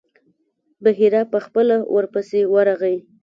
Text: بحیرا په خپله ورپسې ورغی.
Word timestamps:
بحیرا 0.83 1.21
په 1.31 1.39
خپله 1.45 1.75
ورپسې 1.95 2.39
ورغی. 2.53 2.97